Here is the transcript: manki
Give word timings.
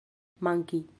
manki 0.39 0.79